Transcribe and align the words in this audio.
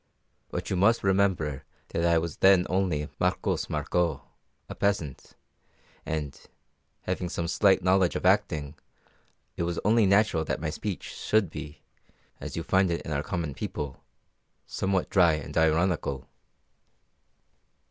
But 0.49 0.71
you 0.71 0.75
must 0.75 1.03
remember 1.03 1.63
that 1.89 2.03
I 2.03 2.17
was 2.17 2.37
then 2.37 2.65
only 2.71 3.07
Marcos 3.19 3.67
Marcó, 3.67 4.21
a 4.67 4.73
peasant, 4.73 5.35
and, 6.07 6.41
having 7.03 7.29
some 7.29 7.47
slight 7.47 7.83
knowledge 7.83 8.15
of 8.15 8.25
acting, 8.25 8.73
it 9.57 9.61
was 9.61 9.79
only 9.85 10.07
natural 10.07 10.43
that 10.45 10.59
my 10.59 10.71
speech 10.71 11.03
should 11.15 11.51
be, 11.51 11.83
as 12.39 12.55
you 12.57 12.63
find 12.63 12.89
it 12.89 13.03
in 13.03 13.11
our 13.11 13.21
common 13.21 13.53
people, 13.53 14.01
somewhat 14.65 15.07
dry 15.11 15.33
and 15.33 15.55
ironical. 15.55 16.27